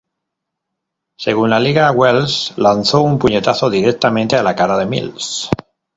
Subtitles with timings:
[1.19, 5.47] Según la liga, Wells lanzó un puñetazo directamente a la cara de Mills.